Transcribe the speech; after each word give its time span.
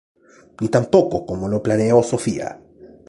Ni 0.61 0.67
tampoco 0.67 1.27
como 1.27 1.47
lo 1.47 1.61
planeó 1.61 2.01
Sofía. 2.01 2.59